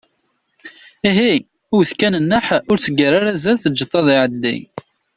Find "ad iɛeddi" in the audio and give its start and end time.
3.99-4.57